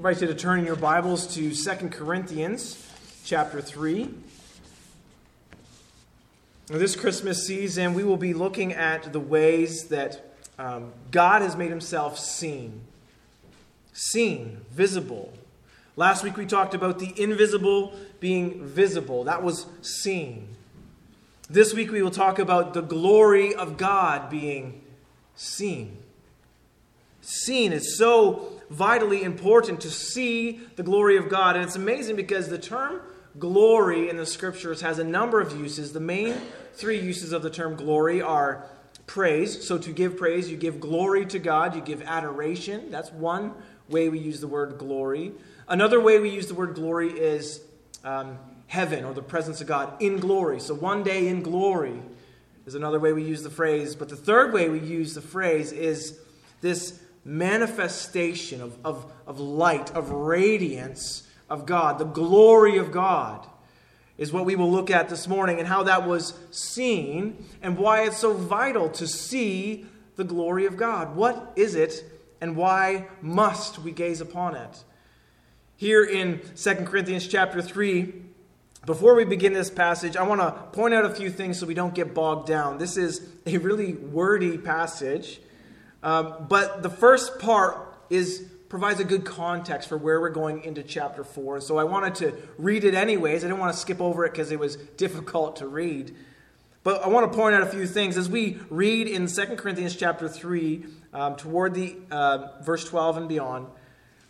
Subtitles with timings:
[0.00, 2.90] invite you to turn your Bibles to 2 Corinthians
[3.22, 4.08] chapter 3.
[6.68, 11.68] This Christmas season, we will be looking at the ways that um, God has made
[11.68, 12.80] himself seen.
[13.92, 15.34] Seen, visible.
[15.96, 19.24] Last week we talked about the invisible being visible.
[19.24, 20.48] That was seen.
[21.50, 24.80] This week we will talk about the glory of God being
[25.36, 25.98] seen.
[27.20, 31.56] Seen is so vitally important to see the glory of God.
[31.56, 33.00] And it's amazing because the term
[33.38, 35.92] glory in the scriptures has a number of uses.
[35.92, 36.34] The main
[36.74, 38.64] three uses of the term glory are
[39.06, 39.66] praise.
[39.66, 42.90] So to give praise, you give glory to God, you give adoration.
[42.90, 43.52] That's one
[43.88, 45.32] way we use the word glory.
[45.68, 47.60] Another way we use the word glory is
[48.04, 50.60] um, heaven or the presence of God in glory.
[50.60, 52.00] So one day in glory
[52.66, 53.96] is another way we use the phrase.
[53.96, 56.18] But the third way we use the phrase is
[56.60, 63.46] this manifestation of, of, of light, of radiance of God, the glory of God,
[64.16, 68.02] is what we will look at this morning and how that was seen and why
[68.02, 69.86] it's so vital to see
[70.16, 71.16] the glory of God.
[71.16, 72.04] What is it
[72.40, 74.84] and why must we gaze upon it?
[75.76, 78.12] Here in 2 Corinthians chapter 3,
[78.84, 81.74] before we begin this passage, I want to point out a few things so we
[81.74, 82.78] don't get bogged down.
[82.78, 85.40] This is a really wordy passage.
[86.02, 90.82] Um, but the first part is provides a good context for where we're going into
[90.82, 91.60] chapter 4.
[91.60, 93.44] So I wanted to read it anyways.
[93.44, 96.14] I didn't want to skip over it because it was difficult to read.
[96.82, 98.16] But I want to point out a few things.
[98.16, 103.28] As we read in 2 Corinthians chapter 3, um, toward the uh, verse 12 and
[103.28, 103.66] beyond,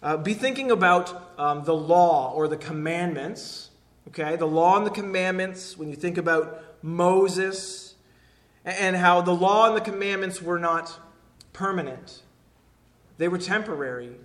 [0.03, 3.69] uh, be thinking about um, the law or the commandments.
[4.09, 7.95] Okay, the law and the commandments, when you think about Moses
[8.65, 10.99] and how the law and the commandments were not
[11.53, 12.23] permanent,
[13.19, 14.17] they were temporary,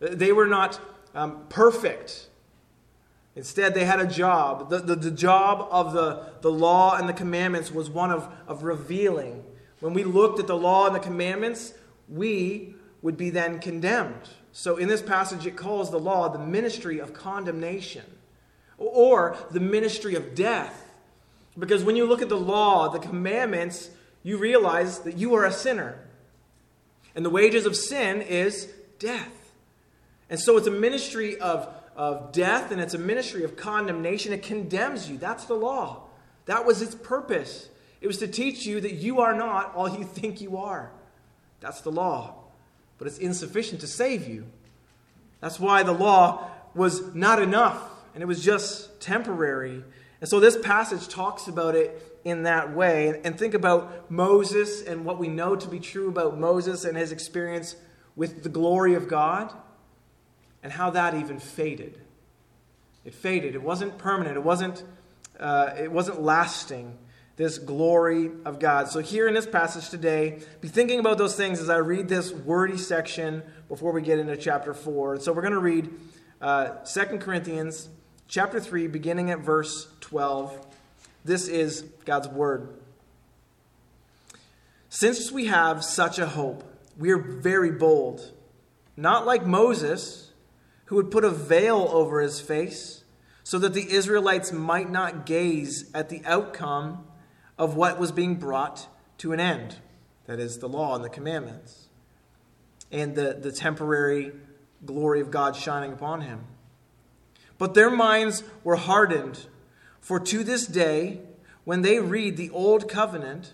[0.00, 0.80] they were not
[1.14, 2.28] um, perfect.
[3.36, 4.70] Instead, they had a job.
[4.70, 8.64] The, the, the, job of the, the law and the commandments was one of, of
[8.64, 9.44] revealing.
[9.80, 11.74] When we looked at the law and the commandments,
[12.08, 14.28] we would be then condemned.
[14.52, 18.04] So in this passage, it calls the law the ministry of condemnation
[18.78, 20.92] or the ministry of death.
[21.58, 23.90] Because when you look at the law, the commandments,
[24.22, 25.98] you realize that you are a sinner.
[27.14, 29.52] And the wages of sin is death.
[30.28, 34.32] And so it's a ministry of, of death and it's a ministry of condemnation.
[34.32, 35.18] It condemns you.
[35.18, 36.02] That's the law.
[36.46, 37.68] That was its purpose.
[38.00, 40.90] It was to teach you that you are not all you think you are.
[41.60, 42.34] That's the law.
[42.98, 44.46] But it's insufficient to save you.
[45.40, 47.82] That's why the law was not enough
[48.14, 49.82] and it was just temporary.
[50.20, 53.20] And so this passage talks about it in that way.
[53.24, 57.12] And think about Moses and what we know to be true about Moses and his
[57.12, 57.76] experience
[58.16, 59.52] with the glory of God
[60.62, 61.98] and how that even faded.
[63.04, 63.54] It faded.
[63.54, 64.36] It wasn't permanent.
[64.36, 64.84] It wasn't,
[65.38, 66.98] uh, it wasn't lasting,
[67.40, 68.88] this glory of God.
[68.88, 72.30] So, here in this passage today, be thinking about those things as I read this
[72.30, 75.20] wordy section before we get into chapter 4.
[75.20, 75.88] So, we're going to read
[76.42, 77.88] uh, 2 Corinthians
[78.28, 80.66] chapter 3, beginning at verse 12.
[81.24, 82.68] This is God's word.
[84.88, 86.64] Since we have such a hope,
[86.98, 88.32] we are very bold,
[88.96, 90.32] not like Moses,
[90.86, 93.04] who would put a veil over his face
[93.44, 97.04] so that the Israelites might not gaze at the outcome
[97.58, 98.88] of what was being brought
[99.18, 99.76] to an end
[100.30, 101.88] that is, the law and the commandments,
[102.92, 104.30] and the, the temporary
[104.86, 106.44] glory of God shining upon him.
[107.58, 109.46] But their minds were hardened
[110.00, 111.20] for to this day,
[111.64, 113.52] when they read the Old Covenant,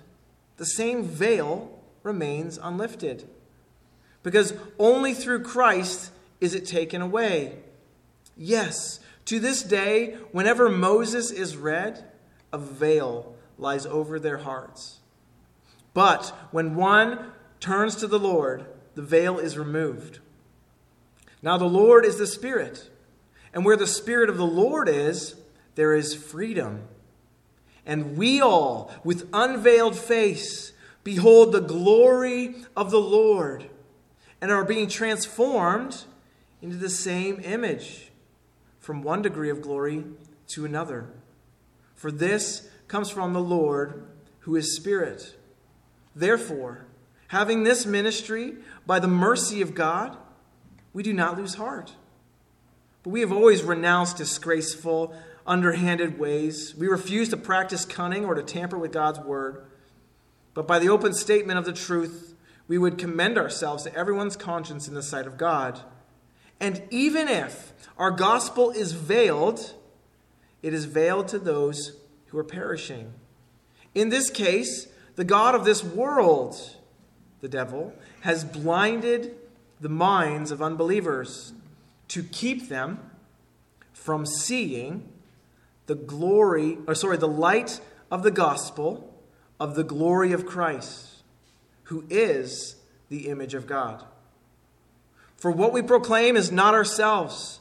[0.57, 3.29] the same veil remains unlifted.
[4.23, 7.59] Because only through Christ is it taken away.
[8.37, 12.05] Yes, to this day, whenever Moses is read,
[12.53, 15.01] a veil lies over their hearts.
[15.95, 20.21] But when one turns to the Lord, the veil is removed.
[21.43, 22.91] Now, the Lord is the Spirit,
[23.53, 25.37] and where the Spirit of the Lord is,
[25.77, 26.89] there is freedom.
[27.87, 30.73] And we all, with unveiled face,
[31.05, 33.71] behold the glory of the Lord
[34.41, 36.05] and are being transformed
[36.61, 38.11] into the same image
[38.81, 40.05] from one degree of glory
[40.49, 41.09] to another.
[41.95, 44.07] For this comes from the Lord
[44.41, 45.37] who is Spirit.
[46.15, 46.87] Therefore,
[47.28, 48.57] having this ministry
[48.87, 50.17] by the mercy of God,
[50.93, 51.93] we do not lose heart.
[53.03, 55.15] But we have always renounced disgraceful
[55.47, 56.75] underhanded ways.
[56.77, 59.65] We refuse to practice cunning or to tamper with God's word.
[60.54, 62.34] But by the open statement of the truth,
[62.69, 65.81] we would commend ourselves to everyone's conscience in the sight of God.
[66.60, 69.75] And even if our gospel is veiled,
[70.63, 71.97] it is veiled to those
[72.27, 73.13] who are perishing.
[73.95, 76.77] In this case, the God of this world,
[77.41, 77.92] the devil,
[78.22, 79.34] has blinded
[79.81, 81.53] the minds of unbelievers
[82.09, 83.10] to keep them
[83.92, 85.09] from seeing
[85.86, 87.80] the glory, or sorry, the light
[88.10, 89.12] of the gospel
[89.59, 91.22] of the glory of Christ,
[91.84, 92.77] who is
[93.09, 94.04] the image of God.
[95.36, 97.60] For what we proclaim is not ourselves,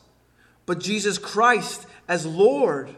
[0.66, 2.96] but Jesus Christ as Lord,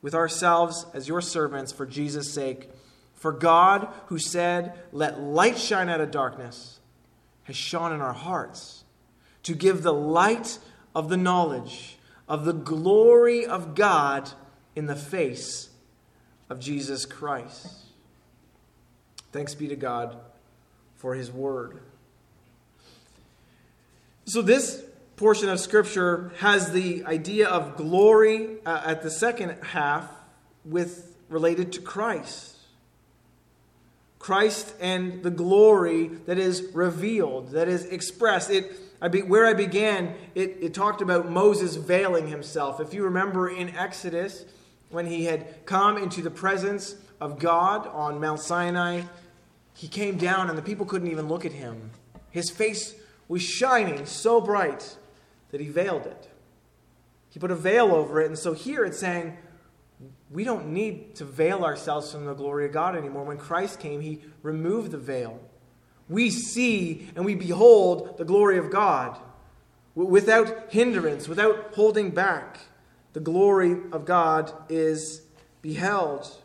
[0.00, 2.70] with ourselves as your servants for Jesus' sake.
[3.14, 6.78] For God, who said, Let light shine out of darkness,
[7.44, 8.84] has shone in our hearts
[9.42, 10.58] to give the light
[10.94, 11.97] of the knowledge
[12.28, 14.30] of the glory of God
[14.76, 15.70] in the face
[16.50, 17.66] of Jesus Christ.
[19.32, 20.18] Thanks be to God
[20.96, 21.80] for his word.
[24.24, 24.84] So, this
[25.16, 30.08] portion of Scripture has the idea of glory uh, at the second half
[30.64, 32.56] with related to Christ.
[34.18, 38.50] Christ and the glory that is revealed, that is expressed.
[38.50, 42.80] It, I be, where I began, it, it talked about Moses veiling himself.
[42.80, 44.44] If you remember in Exodus,
[44.90, 49.02] when he had come into the presence of God on Mount Sinai,
[49.74, 51.90] he came down and the people couldn't even look at him.
[52.30, 52.94] His face
[53.28, 54.96] was shining so bright
[55.50, 56.28] that he veiled it.
[57.30, 58.26] He put a veil over it.
[58.26, 59.36] And so here it's saying,
[60.30, 63.24] we don't need to veil ourselves from the glory of God anymore.
[63.24, 65.40] When Christ came, he removed the veil.
[66.08, 69.18] We see and we behold the glory of God
[69.94, 72.60] without hindrance, without holding back
[73.12, 75.22] the glory of God is
[75.60, 76.36] beheld.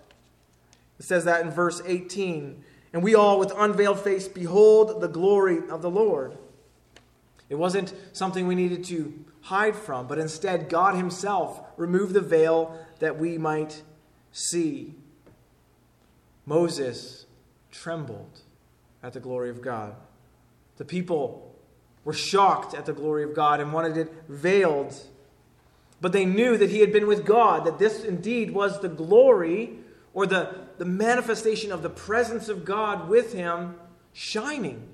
[1.00, 2.64] It says that in verse 18.
[2.94, 6.38] And we all, with unveiled face, behold the glory of the Lord.
[7.50, 12.78] It wasn't something we needed to hide from, but instead, God Himself removed the veil
[13.00, 13.82] that we might
[14.32, 14.96] see.
[16.46, 17.26] Moses
[17.72, 18.43] trembled
[19.04, 19.96] at the glory of God.
[20.78, 21.56] The people
[22.04, 24.96] were shocked at the glory of God and wanted it veiled
[26.04, 29.78] but they knew that he had been with God, that this indeed was the glory
[30.14, 33.76] or the, the manifestation of the presence of God with him
[34.12, 34.86] shining.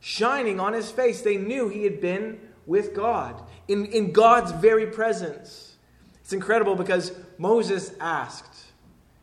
[0.00, 1.20] Shining on his face.
[1.20, 5.76] They knew he had been with God, in, in God's very presence.
[6.22, 8.72] It's incredible because Moses asked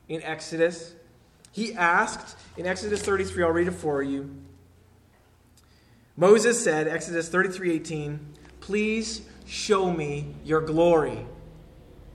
[0.08, 0.94] in Exodus,
[1.52, 4.34] he asked in Exodus 33, I'll read it for you.
[6.16, 8.20] Moses said, Exodus 33 18,
[8.60, 11.26] Please show me your glory.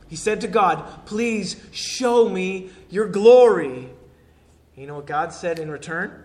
[0.08, 3.90] He said to God, Please show me your glory.
[4.76, 6.22] You know what God said in return?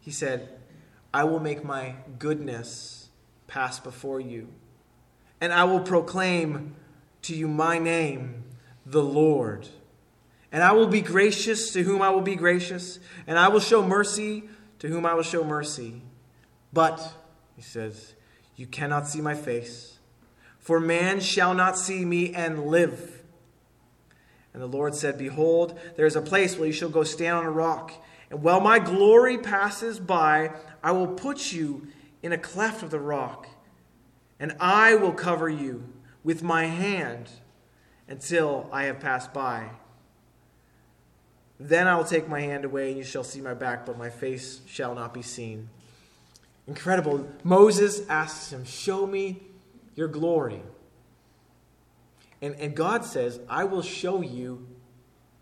[0.00, 0.48] He said,
[1.12, 3.08] I will make my goodness
[3.46, 4.48] pass before you,
[5.40, 6.76] and I will proclaim
[7.22, 8.44] to you my name,
[8.84, 9.68] the Lord.
[10.52, 13.86] And I will be gracious to whom I will be gracious, and I will show
[13.86, 14.44] mercy
[14.78, 16.02] to whom I will show mercy.
[16.72, 17.12] But,
[17.56, 18.14] he says,
[18.56, 19.98] you cannot see my face,
[20.58, 23.22] for man shall not see me and live.
[24.52, 27.44] And the Lord said, Behold, there is a place where you shall go stand on
[27.44, 27.92] a rock.
[28.30, 30.52] And while my glory passes by,
[30.82, 31.88] I will put you
[32.22, 33.46] in a cleft of the rock,
[34.40, 35.92] and I will cover you
[36.24, 37.30] with my hand
[38.08, 39.70] until I have passed by.
[41.58, 44.10] Then I will take my hand away, and you shall see my back, but my
[44.10, 45.68] face shall not be seen.
[46.66, 47.28] Incredible.
[47.44, 49.42] Moses asks him, Show me
[49.94, 50.62] your glory.
[52.42, 54.66] And, and God says, I will show you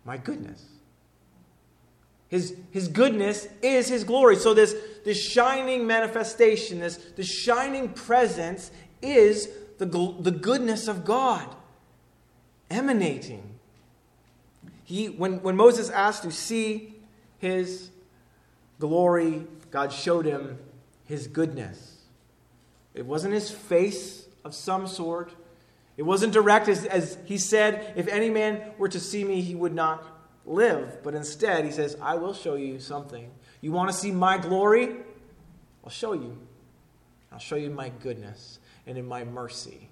[0.05, 0.63] my goodness.
[2.29, 4.35] His, his goodness is his glory.
[4.37, 9.85] So, this, this shining manifestation, this, this shining presence is the,
[10.19, 11.55] the goodness of God
[12.69, 13.54] emanating.
[14.85, 16.95] He, when, when Moses asked to see
[17.39, 17.89] his
[18.79, 20.59] glory, God showed him
[21.03, 22.03] his goodness.
[22.93, 25.33] It wasn't his face of some sort.
[25.97, 29.55] It wasn't direct, as, as he said, if any man were to see me, he
[29.55, 30.05] would not
[30.45, 31.03] live.
[31.03, 33.31] But instead, he says, I will show you something.
[33.61, 34.95] You want to see my glory?
[35.83, 36.37] I'll show you.
[37.31, 39.89] I'll show you my goodness and in my mercy.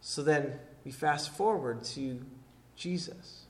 [0.00, 2.20] So then we fast forward to
[2.76, 3.45] Jesus.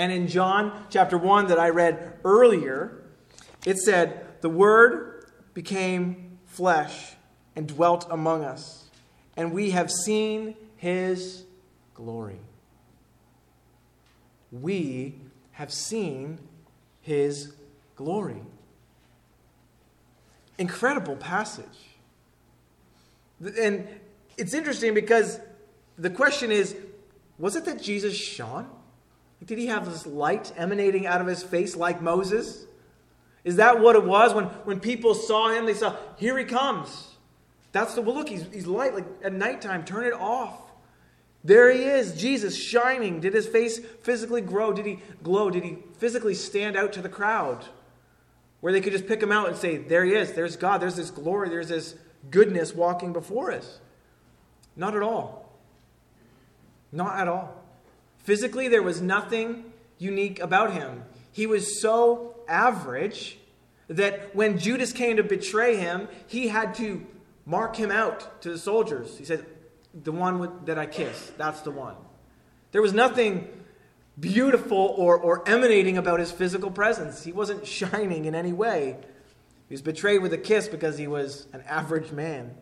[0.00, 3.02] And in John chapter 1 that I read earlier,
[3.66, 7.16] it said, the Word became flesh
[7.54, 8.88] and dwelt among us,
[9.36, 11.44] and we have seen his
[11.92, 12.40] glory.
[14.50, 15.16] We
[15.50, 16.38] have seen
[17.02, 17.52] his
[17.94, 18.40] glory.
[20.56, 21.98] incredible passage.
[23.58, 23.86] And
[24.38, 25.40] it's interesting because
[25.98, 26.74] the question is
[27.38, 28.79] was it that Jesus shone?
[29.44, 32.66] Did he have this light emanating out of his face like Moses?
[33.42, 34.34] Is that what it was?
[34.34, 37.08] When, when people saw him, they saw, here he comes.
[37.72, 38.94] That's the, well, look, he's, he's light.
[38.94, 40.58] Like at nighttime, turn it off.
[41.42, 43.20] There he is, Jesus shining.
[43.20, 44.72] Did his face physically grow?
[44.72, 45.50] Did he glow?
[45.50, 47.64] Did he physically stand out to the crowd?
[48.60, 50.96] Where they could just pick him out and say, There he is, there's God, there's
[50.96, 51.94] this glory, there's this
[52.30, 53.80] goodness walking before us.
[54.76, 55.50] Not at all.
[56.92, 57.59] Not at all.
[58.30, 61.02] Physically, there was nothing unique about him.
[61.32, 63.38] He was so average
[63.88, 67.04] that when Judas came to betray him, he had to
[67.44, 69.18] mark him out to the soldiers.
[69.18, 69.44] He said,
[70.04, 71.96] The one with, that I kiss, that's the one.
[72.70, 73.48] There was nothing
[74.20, 77.24] beautiful or, or emanating about his physical presence.
[77.24, 78.96] He wasn't shining in any way.
[79.68, 82.54] He was betrayed with a kiss because he was an average man.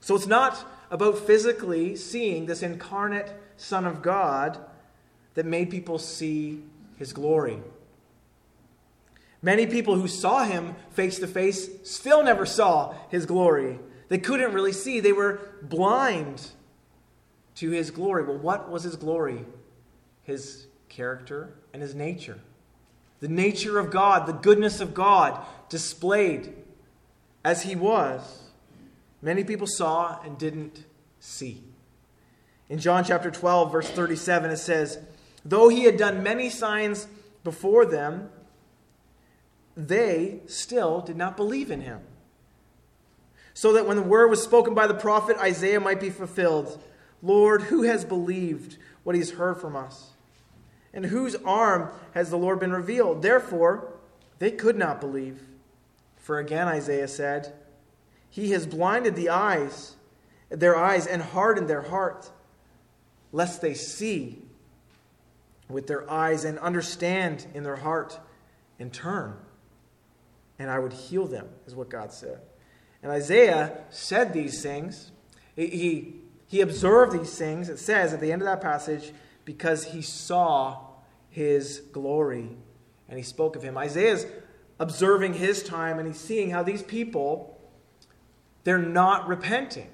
[0.00, 4.58] So it's not about physically seeing this incarnate Son of God
[5.34, 6.62] that made people see
[6.96, 7.58] his glory.
[9.42, 13.78] Many people who saw him face to face still never saw his glory.
[14.08, 16.50] They couldn't really see, they were blind
[17.56, 18.24] to his glory.
[18.24, 19.44] Well, what was his glory?
[20.22, 22.40] His character and his nature.
[23.20, 26.54] The nature of God, the goodness of God displayed
[27.44, 28.50] as he was.
[29.22, 30.84] Many people saw and didn't
[31.18, 31.62] see.
[32.68, 34.98] In John chapter 12, verse 37, it says,
[35.44, 37.06] Though he had done many signs
[37.44, 38.30] before them,
[39.76, 42.00] they still did not believe in him.
[43.54, 46.82] So that when the word was spoken by the prophet Isaiah might be fulfilled
[47.22, 50.10] Lord, who has believed what he's heard from us?
[50.92, 53.22] And whose arm has the Lord been revealed?
[53.22, 53.88] Therefore,
[54.38, 55.40] they could not believe.
[56.18, 57.54] For again, Isaiah said,
[58.28, 59.96] He has blinded the eyes,
[60.50, 62.30] their eyes, and hardened their heart
[63.36, 64.42] lest they see
[65.68, 68.18] with their eyes and understand in their heart
[68.78, 69.36] and turn.
[70.58, 72.40] And I would heal them, is what God said.
[73.02, 75.10] And Isaiah said these things.
[75.54, 76.14] He,
[76.48, 79.12] he observed these things, it says at the end of that passage,
[79.44, 80.78] because he saw
[81.28, 82.56] his glory
[83.06, 83.76] and he spoke of him.
[83.76, 84.24] Isaiah's
[84.80, 87.60] observing his time and he's seeing how these people,
[88.64, 89.90] they're not repenting.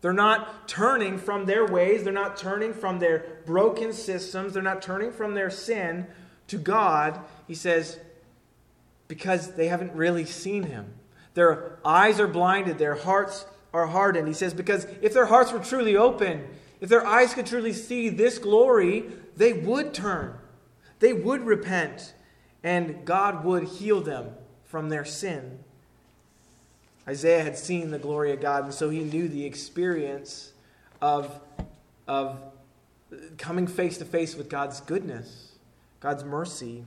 [0.00, 2.04] They're not turning from their ways.
[2.04, 4.54] They're not turning from their broken systems.
[4.54, 6.06] They're not turning from their sin
[6.48, 7.20] to God.
[7.46, 7.98] He says,
[9.08, 10.94] because they haven't really seen Him.
[11.34, 14.28] Their eyes are blinded, their hearts are hardened.
[14.28, 16.46] He says, because if their hearts were truly open,
[16.80, 19.04] if their eyes could truly see this glory,
[19.36, 20.34] they would turn,
[21.00, 22.14] they would repent,
[22.62, 24.30] and God would heal them
[24.64, 25.60] from their sin.
[27.08, 30.52] Isaiah had seen the glory of God, and so he knew the experience
[31.00, 31.40] of,
[32.06, 32.38] of
[33.38, 35.52] coming face to face with God's goodness,
[36.00, 36.84] God's mercy,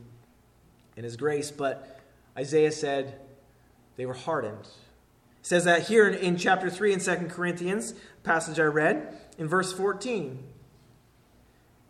[0.95, 1.49] and his grace.
[1.49, 1.99] But
[2.37, 3.19] Isaiah said
[3.95, 4.59] they were hardened.
[4.59, 9.47] It says that here in, in chapter 3 in 2 Corinthians, passage I read, in
[9.47, 10.31] verse 14.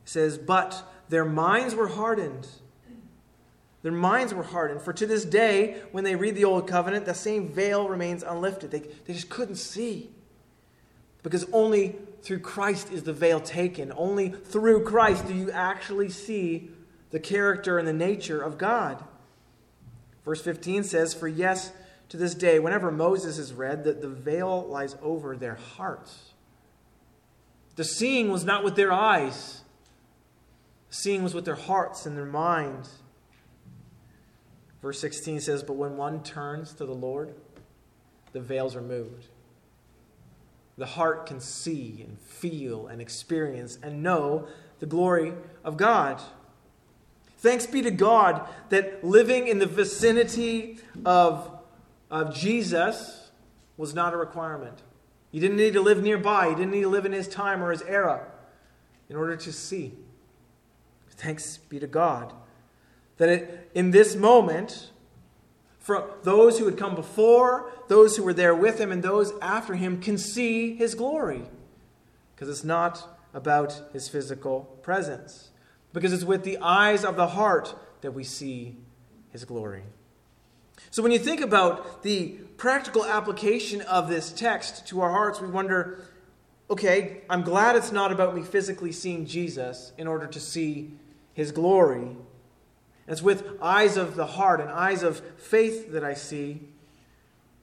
[0.03, 2.47] It says, But their minds were hardened.
[3.83, 4.81] Their minds were hardened.
[4.81, 8.71] For to this day, when they read the Old Covenant, the same veil remains unlifted.
[8.71, 10.11] They, they just couldn't see.
[11.23, 13.91] Because only through Christ is the veil taken.
[13.95, 16.69] Only through Christ do you actually see
[17.09, 19.03] the character and the nature of God.
[20.23, 21.71] Verse 15 says, For yes,
[22.09, 26.33] to this day, whenever Moses is read, that the veil lies over their hearts.
[27.75, 29.61] The seeing was not with their eyes,
[30.89, 33.00] the seeing was with their hearts and their minds.
[34.81, 37.35] Verse 16 says, But when one turns to the Lord,
[38.33, 39.27] the veil's are removed.
[40.77, 44.47] The heart can see and feel and experience and know
[44.79, 45.33] the glory
[45.63, 46.19] of God.
[47.37, 51.51] Thanks be to God that living in the vicinity of,
[52.09, 53.29] of Jesus
[53.77, 54.81] was not a requirement.
[55.31, 57.71] You didn't need to live nearby, you didn't need to live in his time or
[57.71, 58.25] his era
[59.09, 59.93] in order to see.
[61.11, 62.33] Thanks be to God
[63.17, 64.91] that it, in this moment,
[65.79, 69.75] for those who had come before, those who were there with him, and those after
[69.75, 71.43] him can see his glory.
[72.35, 75.49] Because it's not about his physical presence.
[75.93, 78.77] Because it's with the eyes of the heart that we see
[79.31, 79.83] his glory.
[80.89, 85.47] So when you think about the practical application of this text to our hearts, we
[85.47, 86.05] wonder
[86.69, 90.93] okay, I'm glad it's not about me physically seeing Jesus in order to see
[91.33, 92.15] his glory.
[93.11, 96.61] It's with eyes of the heart and eyes of faith that I see.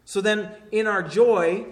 [0.05, 1.67] So then, in our joy,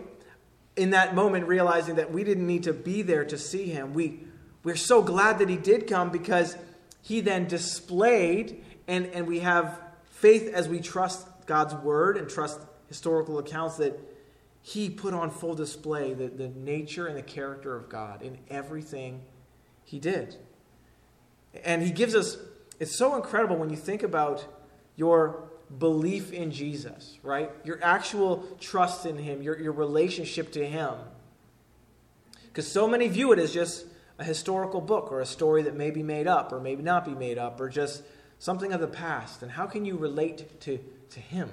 [0.76, 4.20] in that moment, realizing that we didn't need to be there to see him, we,
[4.64, 6.56] we're so glad that he did come because
[7.02, 12.60] he then displayed, and, and we have faith as we trust God's word and trust
[12.88, 13.98] historical accounts that
[14.62, 19.20] he put on full display the, the nature and the character of God in everything
[19.84, 20.34] he did.
[21.64, 22.36] And he gives us,
[22.78, 24.44] it's so incredible when you think about
[24.96, 25.44] your
[25.78, 27.50] belief in Jesus, right?
[27.64, 30.94] Your actual trust in him, your, your relationship to him.
[32.46, 33.86] Because so many view it as just
[34.18, 37.14] a historical book or a story that may be made up or maybe not be
[37.14, 38.02] made up or just
[38.38, 39.42] something of the past.
[39.42, 40.78] And how can you relate to,
[41.10, 41.50] to him?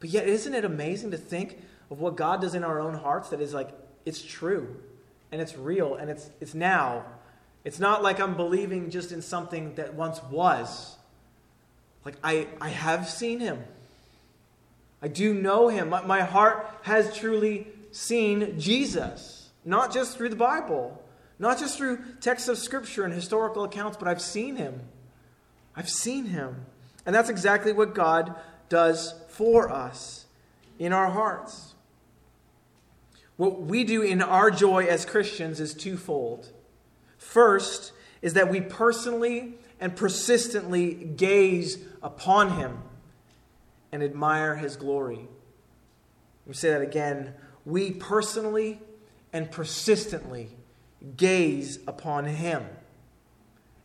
[0.00, 1.60] But yet, isn't it amazing to think
[1.90, 3.70] of what God does in our own hearts that is like,
[4.04, 4.76] it's true
[5.30, 7.04] and it's real and it's, it's now.
[7.64, 10.96] It's not like I'm believing just in something that once was.
[12.04, 13.62] Like, I, I have seen him.
[15.00, 15.90] I do know him.
[15.90, 21.02] My, my heart has truly seen Jesus, not just through the Bible,
[21.38, 24.80] not just through texts of Scripture and historical accounts, but I've seen him.
[25.76, 26.66] I've seen him.
[27.06, 28.34] And that's exactly what God
[28.68, 30.26] does for us
[30.78, 31.74] in our hearts.
[33.36, 36.50] What we do in our joy as Christians is twofold.
[37.22, 42.78] First is that we personally and persistently gaze upon him
[43.90, 45.16] and admire his glory.
[45.16, 47.34] Let me say that again.
[47.64, 48.80] We personally
[49.32, 50.50] and persistently
[51.16, 52.66] gaze upon him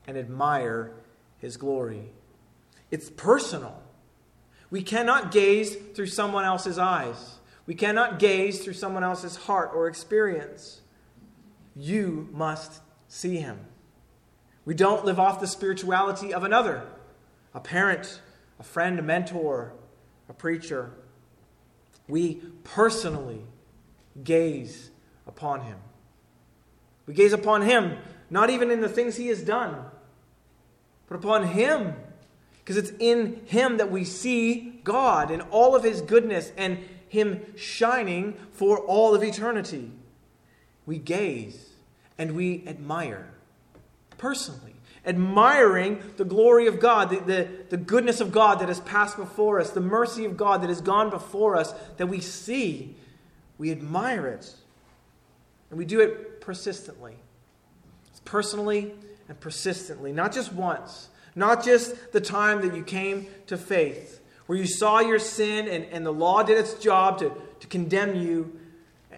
[0.05, 0.93] and admire
[1.37, 2.09] his glory.
[2.91, 3.81] It's personal.
[4.69, 7.35] We cannot gaze through someone else's eyes.
[7.65, 10.81] We cannot gaze through someone else's heart or experience.
[11.75, 13.59] You must see him.
[14.65, 16.83] We don't live off the spirituality of another
[17.53, 18.21] a parent,
[18.59, 19.73] a friend, a mentor,
[20.29, 20.91] a preacher.
[22.07, 23.41] We personally
[24.23, 24.91] gaze
[25.25, 25.77] upon him.
[27.05, 27.97] We gaze upon him,
[28.29, 29.85] not even in the things he has done,
[31.07, 31.95] but upon him
[32.67, 37.45] because it's in Him that we see God and all of His goodness and Him
[37.55, 39.93] shining for all of eternity.
[40.85, 41.69] We gaze
[42.17, 43.27] and we admire
[44.17, 44.73] personally,
[45.05, 49.59] admiring the glory of God, the, the, the goodness of God that has passed before
[49.59, 52.95] us, the mercy of God that has gone before us, that we see.
[53.57, 54.53] We admire it.
[55.69, 57.15] And we do it persistently.
[58.09, 58.93] It's personally
[59.29, 64.57] and persistently, not just once not just the time that you came to faith, where
[64.57, 68.59] you saw your sin and, and the law did its job to, to condemn you,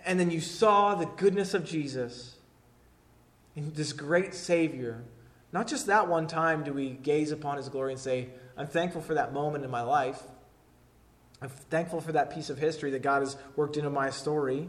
[0.06, 2.36] and then you saw the goodness of Jesus
[3.60, 5.04] this great Savior.
[5.52, 9.02] Not just that one time do we gaze upon His glory and say, I'm thankful
[9.02, 10.22] for that moment in my life.
[11.42, 14.68] I'm thankful for that piece of history that God has worked into my story.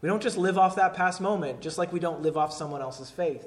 [0.00, 2.80] We don't just live off that past moment, just like we don't live off someone
[2.80, 3.46] else's faith.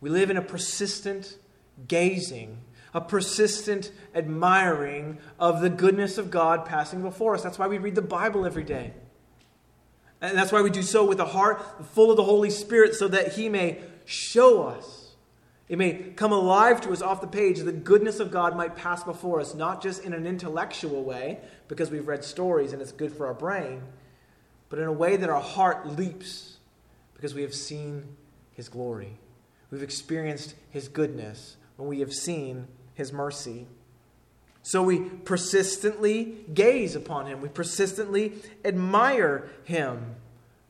[0.00, 1.36] We live in a persistent
[1.88, 2.58] gazing,
[2.92, 7.42] a persistent admiring of the goodness of God passing before us.
[7.42, 8.92] That's why we read the Bible every day.
[10.28, 13.08] And that's why we do so with a heart full of the Holy Spirit so
[13.08, 15.14] that He may show us.
[15.68, 17.58] It may come alive to us off the page.
[17.58, 21.90] The goodness of God might pass before us, not just in an intellectual way, because
[21.90, 23.82] we've read stories and it's good for our brain,
[24.68, 26.58] but in a way that our heart leaps
[27.14, 28.16] because we have seen
[28.52, 29.18] His glory.
[29.70, 33.66] We've experienced His goodness when we have seen his mercy.
[34.66, 37.42] So we persistently gaze upon him.
[37.42, 38.32] We persistently
[38.64, 40.16] admire him,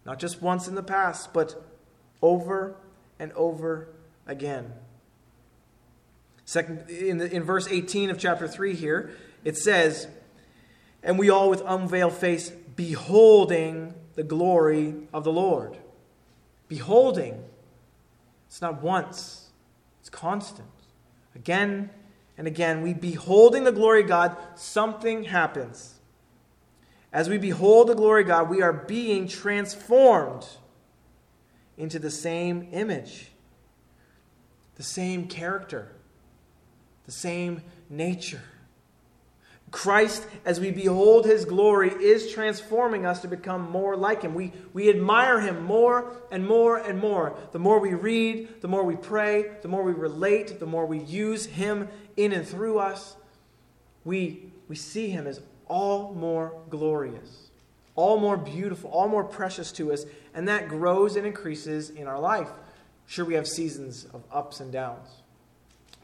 [0.04, 1.64] not just once in the past, but
[2.20, 2.74] over
[3.20, 3.86] and over
[4.26, 4.72] again.
[6.44, 9.12] Second, in, the, in verse 18 of chapter 3 here,
[9.44, 10.08] it says,
[11.04, 15.78] And we all with unveiled face, beholding the glory of the Lord.
[16.66, 17.44] Beholding.
[18.48, 19.50] It's not once,
[20.00, 20.68] it's constant.
[21.36, 21.90] Again
[22.36, 25.94] and again, we beholding the glory of God, something happens.
[27.12, 30.44] As we behold the glory of God, we are being transformed
[31.76, 33.30] into the same image,
[34.74, 35.92] the same character,
[37.06, 38.42] the same nature.
[39.74, 44.32] Christ, as we behold his glory, is transforming us to become more like him.
[44.32, 47.36] We, we admire him more and more and more.
[47.50, 51.00] The more we read, the more we pray, the more we relate, the more we
[51.00, 53.16] use him in and through us,
[54.04, 57.50] we, we see him as all more glorious,
[57.94, 62.20] all more beautiful, all more precious to us, and that grows and increases in our
[62.20, 62.48] life.
[63.06, 65.08] Sure, we have seasons of ups and downs.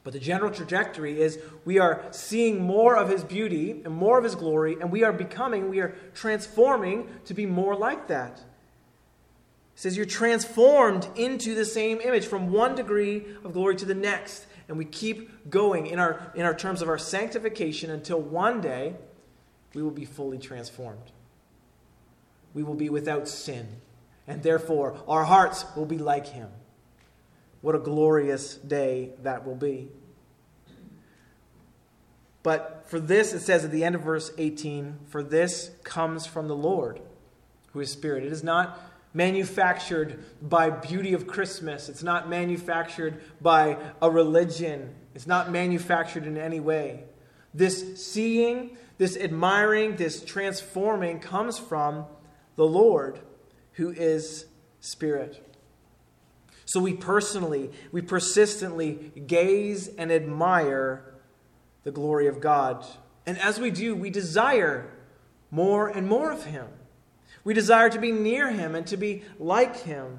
[0.02, 4.24] But the general trajectory is we are seeing more of his beauty and more of
[4.24, 8.38] his glory, and we are becoming, we are transforming to be more like that.
[8.38, 13.94] It says you're transformed into the same image from one degree of glory to the
[13.94, 14.46] next.
[14.70, 18.94] And we keep going in our, in our terms of our sanctification until one day
[19.74, 21.10] we will be fully transformed.
[22.54, 23.66] We will be without sin.
[24.28, 26.50] And therefore, our hearts will be like him.
[27.62, 29.88] What a glorious day that will be.
[32.44, 36.46] But for this, it says at the end of verse 18, for this comes from
[36.46, 37.00] the Lord,
[37.72, 38.22] who is Spirit.
[38.22, 38.78] It is not
[39.12, 41.88] manufactured by beauty of Christmas.
[41.88, 44.94] It's not manufactured by a religion.
[45.14, 47.04] It's not manufactured in any way.
[47.52, 52.06] This seeing, this admiring, this transforming comes from
[52.56, 53.20] the Lord,
[53.72, 54.46] who is
[54.80, 55.46] Spirit.
[56.64, 61.14] So we personally, we persistently gaze and admire
[61.82, 62.86] the glory of God.
[63.26, 64.88] And as we do, we desire
[65.50, 66.68] more and more of Him.
[67.44, 70.18] We desire to be near Him and to be like Him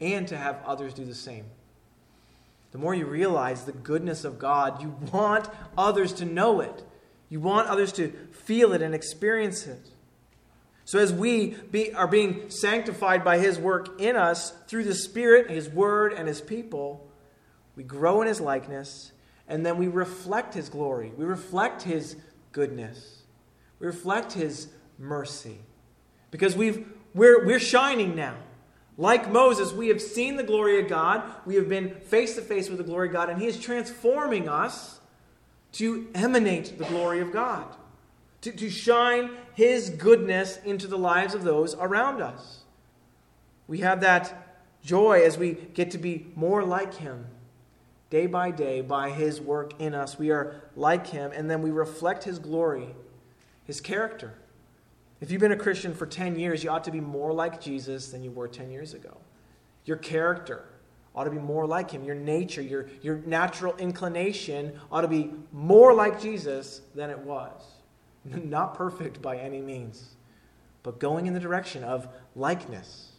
[0.00, 1.44] and to have others do the same.
[2.72, 6.84] The more you realize the goodness of God, you want others to know it.
[7.28, 9.90] You want others to feel it and experience it.
[10.84, 15.48] So, as we be, are being sanctified by His work in us through the Spirit,
[15.48, 17.08] His Word, and His people,
[17.76, 19.12] we grow in His likeness,
[19.46, 21.12] and then we reflect His glory.
[21.16, 22.16] We reflect His
[22.50, 23.22] goodness.
[23.78, 25.58] We reflect His mercy.
[26.30, 28.36] Because we've, we're, we're shining now.
[28.96, 31.22] Like Moses, we have seen the glory of God.
[31.46, 34.48] We have been face to face with the glory of God, and He is transforming
[34.48, 35.00] us
[35.72, 37.66] to emanate the glory of God
[38.42, 42.60] to, to shine His goodness into the lives of those around us.
[43.66, 47.26] We have that joy as we get to be more like Him
[48.08, 50.18] day by day by His work in us.
[50.18, 52.94] We are like Him, and then we reflect His glory,
[53.64, 54.34] His character.
[55.20, 58.10] If you've been a Christian for 10 years, you ought to be more like Jesus
[58.10, 59.18] than you were 10 years ago.
[59.84, 60.64] Your character
[61.14, 62.04] ought to be more like Him.
[62.04, 67.62] Your nature, your, your natural inclination ought to be more like Jesus than it was.
[68.24, 70.14] Not perfect by any means,
[70.82, 73.12] but going in the direction of likeness.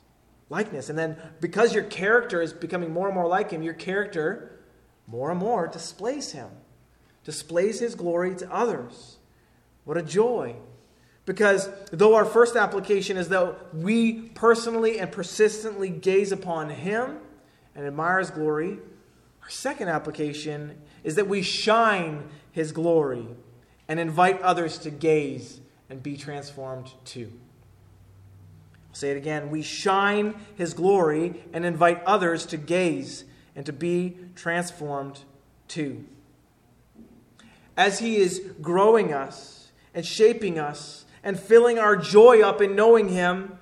[0.49, 0.89] Likeness.
[0.89, 4.59] And then because your character is becoming more and more like him, your character
[5.07, 6.49] more and more displays him,
[7.23, 9.17] displays his glory to others.
[9.85, 10.55] What a joy.
[11.25, 17.19] Because though our first application is that we personally and persistently gaze upon him
[17.75, 18.79] and admire his glory,
[19.43, 23.27] our second application is that we shine his glory
[23.87, 27.31] and invite others to gaze and be transformed too.
[28.89, 29.49] I'll say it again.
[29.49, 35.19] We shine his glory and invite others to gaze and to be transformed
[35.67, 36.05] too.
[37.77, 43.09] As he is growing us and shaping us and filling our joy up in knowing
[43.09, 43.57] him,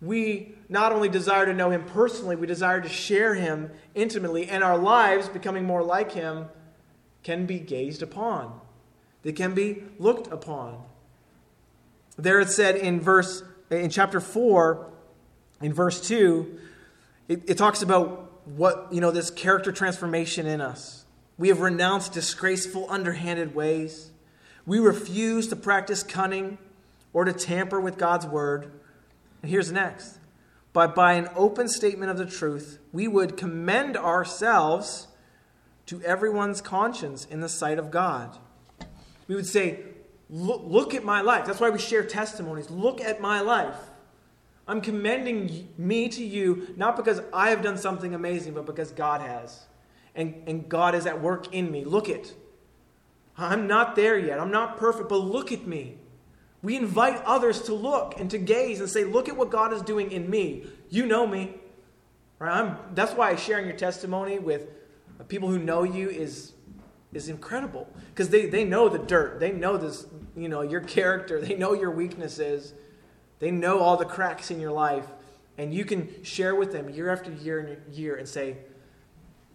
[0.00, 4.62] we not only desire to know him personally, we desire to share him intimately, and
[4.62, 6.46] our lives, becoming more like him,
[7.22, 8.60] can be gazed upon.
[9.22, 10.82] They can be looked upon.
[12.16, 14.90] There it said in verse in chapter 4,
[15.60, 16.58] in verse 2,
[17.28, 21.04] it, it talks about what, you know, this character transformation in us.
[21.38, 24.10] We have renounced disgraceful, underhanded ways.
[24.66, 26.58] We refuse to practice cunning
[27.12, 28.70] or to tamper with God's word.
[29.42, 30.18] And here's next.
[30.72, 35.08] But by an open statement of the truth, we would commend ourselves
[35.86, 38.38] to everyone's conscience in the sight of God.
[39.26, 39.80] We would say,
[40.28, 41.46] look, look at my life.
[41.46, 42.70] That's why we share testimonies.
[42.70, 43.76] Look at my life.
[44.68, 49.20] I'm commending me to you, not because I have done something amazing, but because God
[49.20, 49.66] has.
[50.14, 51.84] And, and God is at work in me.
[51.84, 52.34] Look it.
[53.36, 54.38] I'm not there yet.
[54.38, 55.96] I'm not perfect, but look at me.
[56.62, 59.82] We invite others to look and to gaze and say, Look at what God is
[59.82, 60.64] doing in me.
[60.88, 61.54] You know me.
[62.38, 62.52] Right?
[62.52, 64.68] I'm, that's why sharing your testimony with
[65.28, 66.52] people who know you is
[67.12, 67.88] is incredible.
[68.10, 69.40] Because they, they know the dirt.
[69.40, 71.40] They know this you know your character.
[71.40, 72.74] They know your weaknesses.
[73.38, 75.06] They know all the cracks in your life.
[75.56, 78.58] And you can share with them year after year and year and say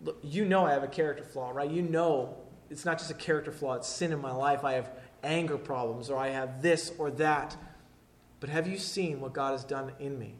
[0.03, 1.69] look you know i have a character flaw right?
[1.69, 2.35] You know
[2.69, 3.75] it's not just a character flaw.
[3.75, 4.63] It's sin in my life.
[4.63, 4.89] I have
[5.25, 7.55] anger problems or i have this or that
[8.39, 10.35] but have you seen what god has done in me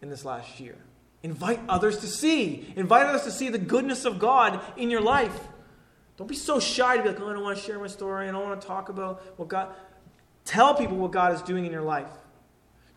[0.00, 0.76] in this last year
[1.22, 5.48] invite others to see invite others to see the goodness of god in your life
[6.16, 8.28] don't be so shy to be like, oh, I don't want to share my story.
[8.28, 9.74] I don't want to talk about what God.
[10.44, 12.10] Tell people what God is doing in your life.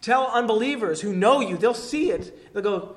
[0.01, 2.53] Tell unbelievers who know you, they'll see it.
[2.53, 2.95] They'll go,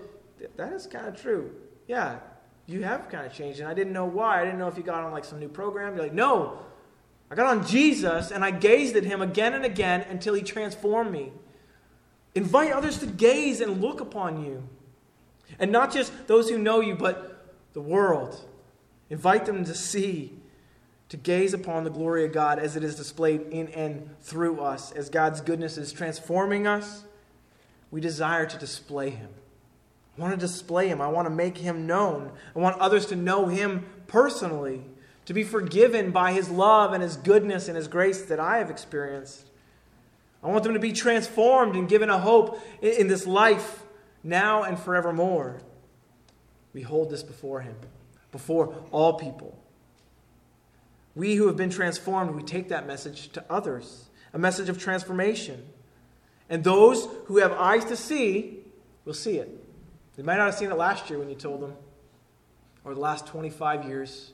[0.57, 1.51] that is kind of true.
[1.87, 2.19] Yeah,
[2.67, 3.61] you have kind of changed.
[3.61, 4.43] And I didn't know why.
[4.43, 5.95] I didn't know if you got on like some new program.
[5.95, 6.59] You're like, no,
[7.31, 11.13] I got on Jesus and I gazed at him again and again until he transformed
[11.13, 11.33] me.
[12.35, 14.69] Invite others to gaze and look upon you.
[15.59, 18.45] And not just those who know you, but the world.
[19.11, 20.33] Invite them to see,
[21.09, 24.93] to gaze upon the glory of God as it is displayed in and through us.
[24.93, 27.05] As God's goodness is transforming us,
[27.91, 29.29] we desire to display Him.
[30.17, 31.01] I want to display Him.
[31.01, 32.31] I want to make Him known.
[32.55, 34.85] I want others to know Him personally,
[35.27, 38.71] to be forgiven by His love and His goodness and His grace that I have
[38.71, 39.49] experienced.
[40.43, 43.83] I want them to be transformed and given a hope in this life
[44.23, 45.61] now and forevermore.
[46.73, 47.77] We hold this before Him,
[48.33, 49.59] before all people.
[51.15, 55.67] We who have been transformed, we take that message to others, a message of transformation.
[56.49, 58.59] And those who have eyes to see
[59.05, 59.49] will see it.
[60.17, 61.75] They might not have seen it last year when you told them,
[62.85, 64.33] or the last 25 years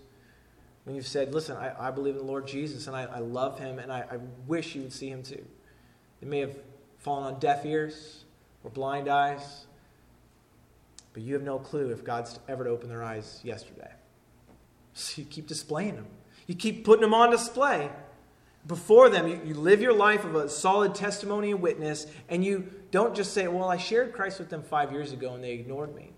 [0.86, 3.58] when you've said, Listen, I, I believe in the Lord Jesus and I, I love
[3.58, 5.44] him and I, I wish you would see him too.
[6.20, 6.56] They may have
[6.98, 8.24] fallen on deaf ears
[8.62, 9.66] or blind eyes,
[11.12, 13.90] but you have no clue if God's ever to open their eyes yesterday.
[14.94, 16.06] So you keep displaying them.
[16.46, 17.90] You keep putting them on display.
[18.68, 22.70] Before them, you, you live your life of a solid testimony and witness, and you
[22.92, 25.96] don't just say, Well, I shared Christ with them five years ago and they ignored
[25.96, 26.12] me.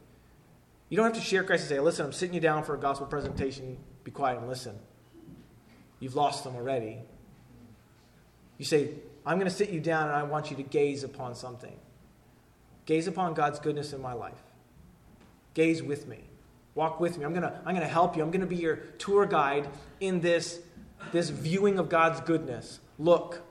[0.91, 2.79] You don't have to share Christ and say, Listen, I'm sitting you down for a
[2.79, 3.79] gospel presentation.
[4.09, 4.75] Be quiet and listen.
[6.01, 6.97] You've lost them already.
[8.57, 8.89] You say,
[9.27, 11.77] I'm going to sit you down and I want you to gaze upon something.
[12.87, 14.41] Gaze upon God's goodness in my life.
[15.53, 16.21] Gaze with me.
[16.75, 17.27] Walk with me.
[17.27, 18.23] I'm going to, I'm going to help you.
[18.23, 19.69] I'm going to be your tour guide
[20.01, 20.59] in this,
[21.13, 22.81] this viewing of God's goodness.
[22.99, 23.43] Look.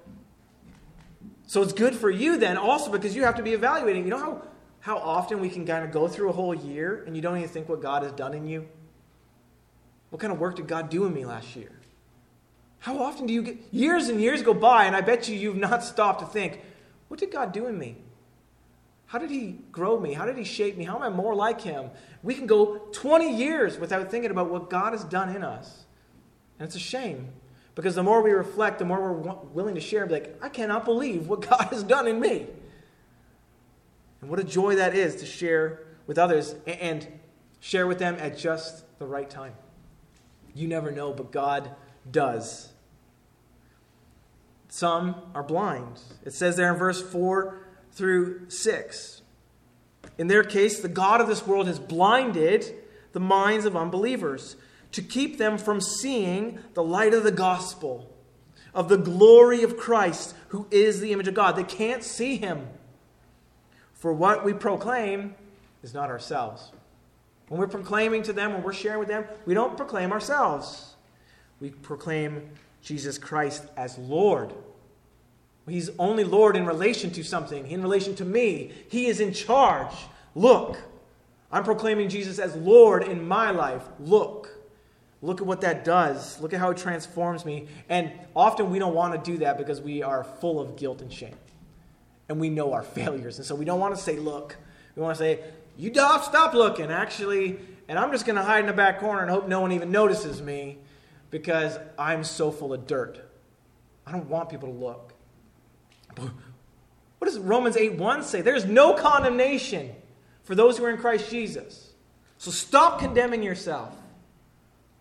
[1.46, 4.06] So it's good for you then also because you have to be evaluating.
[4.06, 4.42] You know how,
[4.80, 7.48] how often we can kind of go through a whole year and you don't even
[7.48, 8.68] think what God has done in you?
[10.10, 11.72] What kind of work did God do in me last year?
[12.80, 15.58] How often do you get years and years go by, and I bet you you've
[15.58, 16.62] not stopped to think,
[17.08, 17.98] what did God do in me?
[19.08, 20.14] How did He grow me?
[20.14, 20.84] How did He shape me?
[20.84, 21.90] How am I more like Him?
[22.24, 25.86] We can go 20 years without thinking about what God has done in us.
[26.60, 27.30] And it's a shame
[27.76, 31.28] because the more we reflect, the more we're willing to share, like, I cannot believe
[31.28, 32.48] what God has done in me.
[34.22, 37.08] And what a joy that is to share with others and
[37.60, 39.54] share with them at just the right time.
[40.58, 41.70] You never know, but God
[42.10, 42.70] does.
[44.70, 46.02] Some are blind.
[46.26, 47.60] It says there in verse 4
[47.92, 49.22] through 6.
[50.18, 52.74] In their case, the God of this world has blinded
[53.12, 54.56] the minds of unbelievers
[54.94, 58.12] to keep them from seeing the light of the gospel,
[58.74, 61.56] of the glory of Christ, who is the image of God.
[61.56, 62.68] They can't see him.
[63.94, 65.36] For what we proclaim
[65.84, 66.72] is not ourselves.
[67.48, 70.96] When we're proclaiming to them, when we're sharing with them, we don't proclaim ourselves
[71.60, 72.50] we proclaim
[72.82, 74.54] Jesus Christ as Lord.
[75.68, 78.72] He's only Lord in relation to something, in relation to me.
[78.90, 79.94] He is in charge.
[80.34, 80.78] Look,
[81.52, 83.84] I'm proclaiming Jesus as Lord in my life.
[84.00, 84.50] Look.
[85.22, 86.40] Look at what that does.
[86.40, 87.68] Look at how it transforms me.
[87.90, 91.12] And often we don't want to do that because we are full of guilt and
[91.12, 91.36] shame.
[92.30, 93.38] And we know our failures.
[93.38, 94.56] And so we don't want to say, look.
[94.96, 95.40] We want to say,
[95.78, 97.60] you stop looking, actually.
[97.88, 99.92] And I'm just going to hide in the back corner and hope no one even
[99.92, 100.80] notices me
[101.30, 103.20] because I'm so full of dirt.
[104.06, 105.14] I don't want people to look.
[107.20, 108.42] What does Romans 8 1 say?
[108.42, 109.96] There's no condemnation
[110.44, 111.94] for those who are in Christ Jesus.
[112.38, 113.96] So stop condemning yourself.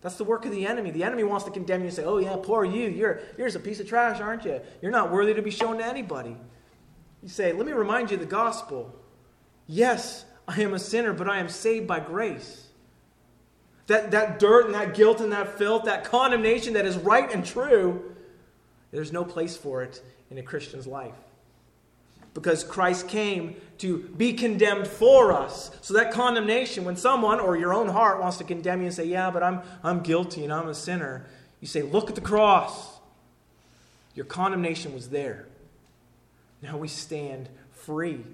[0.01, 0.91] That's the work of the enemy.
[0.91, 2.89] The enemy wants to condemn you and say, oh, yeah, poor you.
[2.89, 4.61] You're, you're just a piece of trash, aren't you?
[4.81, 6.37] You're not worthy to be shown to anybody.
[7.23, 8.95] You say, let me remind you of the gospel.
[9.67, 12.66] Yes, I am a sinner, but I am saved by grace.
[13.87, 17.44] That, that dirt and that guilt and that filth, that condemnation that is right and
[17.44, 18.14] true,
[18.90, 21.14] there's no place for it in a Christian's life.
[22.35, 25.70] Because Christ came to be condemned for us.
[25.80, 29.04] So that condemnation, when someone or your own heart wants to condemn you and say,
[29.04, 31.26] Yeah, but I'm, I'm guilty and I'm a sinner,
[31.61, 32.96] you say, Look at the cross.
[34.14, 35.46] Your condemnation was there.
[36.62, 38.24] Now we stand free.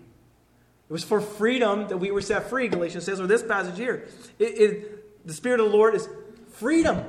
[0.92, 4.06] It was for freedom that we were set free, Galatians says, or this passage here.
[4.38, 6.06] It, it, the Spirit of the Lord is
[6.50, 7.02] freedom.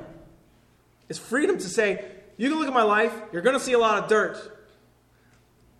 [1.10, 2.02] It's freedom to say,
[2.38, 4.38] you can look at my life, you're going to see a lot of dirt.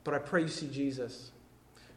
[0.05, 1.31] But I pray you see Jesus,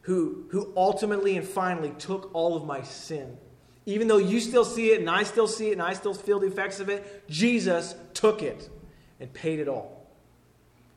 [0.04, 3.38] who, who ultimately and finally took all of my sin.
[3.86, 6.40] Even though you still see it, and I still see it, and I still feel
[6.40, 8.70] the effects of it, Jesus took it
[9.20, 10.08] and paid it all.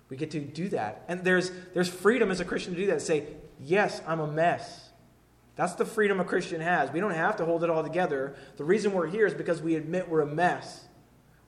[0.09, 1.03] We get to do that.
[1.09, 3.03] And there's, there's freedom as a Christian to do that.
[3.03, 3.25] Say,
[3.59, 4.87] yes, I'm a mess.
[5.61, 6.91] That's the freedom a Christian has.
[6.91, 8.35] We don't have to hold it all together.
[8.57, 10.87] The reason we're here is because we admit we're a mess.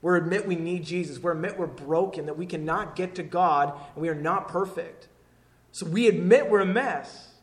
[0.03, 1.18] We admit we need Jesus.
[1.18, 5.09] We admit we're broken, that we cannot get to God, and we are not perfect.
[5.70, 7.37] So we admit we're a mess.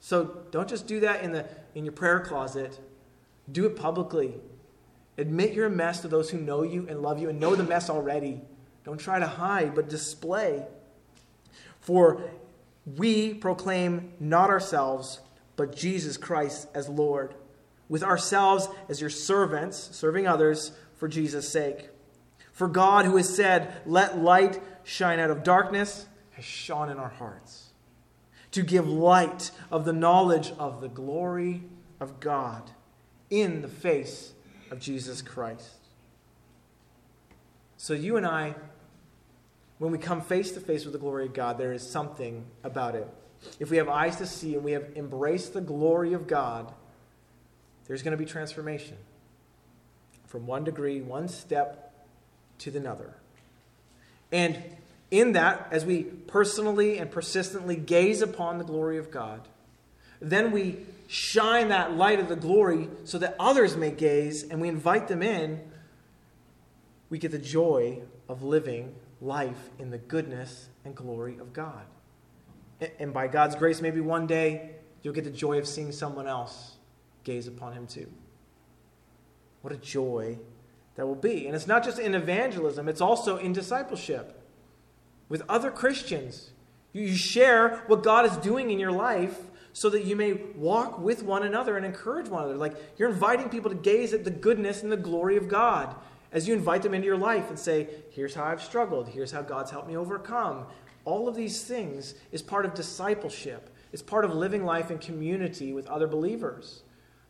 [0.00, 2.80] So don't just do that in, the, in your prayer closet.
[3.52, 4.34] Do it publicly.
[5.18, 7.62] Admit you're a mess to those who know you and love you and know the
[7.62, 8.40] mess already.
[8.82, 10.66] Don't try to hide, but display.
[11.80, 12.28] For
[12.96, 15.20] we proclaim not ourselves,
[15.58, 17.34] but Jesus Christ as Lord,
[17.88, 21.90] with ourselves as your servants, serving others for Jesus' sake.
[22.52, 27.08] For God, who has said, Let light shine out of darkness, has shone in our
[27.08, 27.70] hearts
[28.52, 31.64] to give light of the knowledge of the glory
[32.00, 32.70] of God
[33.28, 34.32] in the face
[34.70, 35.76] of Jesus Christ.
[37.76, 38.54] So, you and I,
[39.78, 42.94] when we come face to face with the glory of God, there is something about
[42.94, 43.08] it.
[43.58, 46.72] If we have eyes to see and we have embraced the glory of God,
[47.86, 48.96] there's going to be transformation
[50.26, 52.06] from one degree, one step
[52.58, 53.14] to another.
[54.30, 54.62] And
[55.10, 59.48] in that, as we personally and persistently gaze upon the glory of God,
[60.20, 64.68] then we shine that light of the glory so that others may gaze and we
[64.68, 65.60] invite them in.
[67.08, 71.84] We get the joy of living life in the goodness and glory of God.
[72.98, 76.76] And by God's grace, maybe one day you'll get the joy of seeing someone else
[77.24, 78.10] gaze upon Him too.
[79.62, 80.38] What a joy
[80.94, 81.46] that will be.
[81.46, 84.40] And it's not just in evangelism, it's also in discipleship
[85.28, 86.50] with other Christians.
[86.92, 89.38] You share what God is doing in your life
[89.72, 92.56] so that you may walk with one another and encourage one another.
[92.56, 95.94] Like you're inviting people to gaze at the goodness and the glory of God
[96.32, 99.08] as you invite them into your life and say, Here's how I've struggled.
[99.08, 100.66] Here's how God's helped me overcome.
[101.08, 105.72] All of these things is part of discipleship, it's part of living life in community
[105.72, 106.82] with other believers.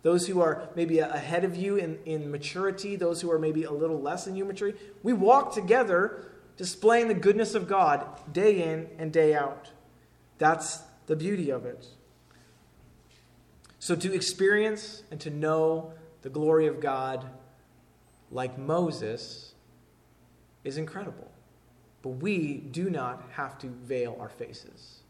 [0.02, 3.70] Those who are maybe ahead of you in, in maturity, those who are maybe a
[3.70, 4.76] little less than you maturity.
[5.04, 9.70] We walk together displaying the goodness of God day in and day out.
[10.38, 11.86] That's the beauty of it.
[13.78, 17.24] So, to experience and to know the glory of God
[18.32, 19.54] like Moses
[20.64, 21.30] is incredible.
[22.08, 25.00] But we do not have to veil our faces.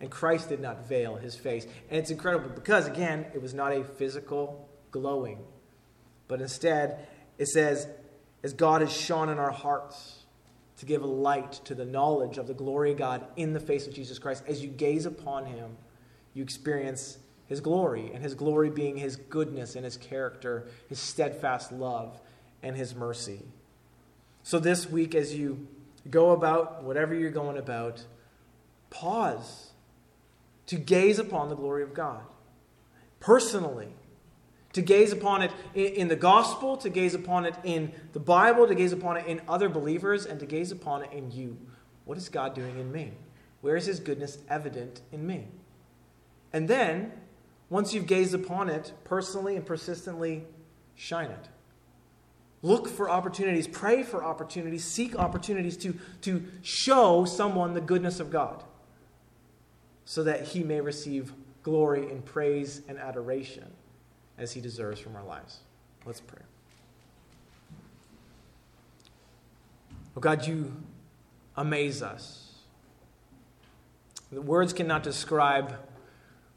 [0.00, 1.66] And Christ did not veil his face.
[1.90, 5.40] And it's incredible because, again, it was not a physical glowing,
[6.28, 7.88] but instead, it says,
[8.44, 10.22] as God has shone in our hearts
[10.78, 13.88] to give a light to the knowledge of the glory of God in the face
[13.88, 14.44] of Jesus Christ.
[14.46, 15.76] As you gaze upon him,
[16.34, 21.72] you experience his glory, and his glory being his goodness and his character, his steadfast
[21.72, 22.20] love,
[22.62, 23.40] and his mercy.
[24.44, 25.66] So, this week, as you
[26.10, 28.04] go about whatever you're going about,
[28.90, 29.70] pause
[30.66, 32.22] to gaze upon the glory of God
[33.20, 33.88] personally
[34.74, 38.74] to gaze upon it in the gospel, to gaze upon it in the Bible, to
[38.74, 41.56] gaze upon it in other believers, and to gaze upon it in you.
[42.04, 43.12] What is God doing in me?
[43.60, 45.46] Where is His goodness evident in me?
[46.52, 47.12] And then,
[47.70, 50.44] once you've gazed upon it personally and persistently,
[50.96, 51.48] shine it.
[52.64, 58.30] Look for opportunities, pray for opportunities, seek opportunities to, to show someone the goodness of
[58.30, 58.64] God
[60.06, 63.70] so that he may receive glory and praise and adoration
[64.38, 65.58] as he deserves from our lives.
[66.06, 66.40] Let's pray.
[70.16, 70.72] Oh God, you
[71.58, 72.54] amaze us.
[74.32, 75.74] The words cannot describe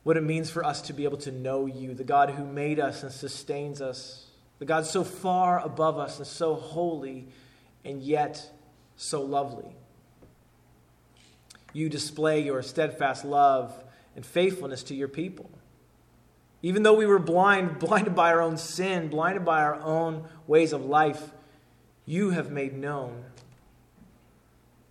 [0.04, 2.80] what it means for us to be able to know you, the God who made
[2.80, 4.27] us and sustains us,
[4.60, 7.28] the God so far above us and so holy
[7.86, 8.50] and yet
[8.96, 9.76] so lovely.
[11.74, 13.84] You display your steadfast love
[14.16, 15.50] and faithfulness to your people.
[16.64, 20.74] Even though we were blind, blinded by our own sin, blinded by our own ways
[20.74, 21.32] of life,
[22.06, 23.24] you have made known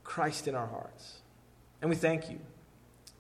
[0.05, 1.19] Christ in our hearts.
[1.81, 2.39] And we thank you.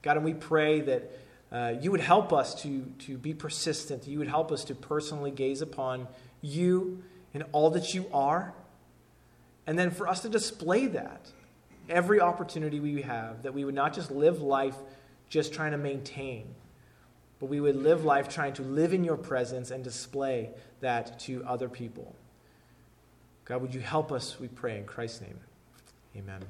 [0.03, 1.11] God, and we pray that
[1.51, 4.07] uh, you would help us to, to be persistent.
[4.07, 6.07] You would help us to personally gaze upon
[6.47, 7.03] you
[7.35, 8.55] and all that you are.
[9.66, 11.31] And then for us to display that
[11.89, 14.77] every opportunity we have, that we would not just live life
[15.29, 16.55] just trying to maintain
[17.39, 20.51] but we would live life trying to live in your presence and display
[20.81, 22.14] that to other people.
[23.45, 25.39] God, would you help us, we pray, in Christ's name?
[26.16, 26.41] Amen.